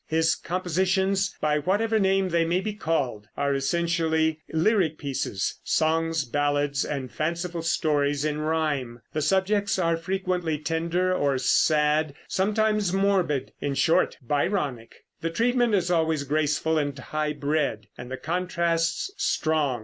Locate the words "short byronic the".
13.75-15.29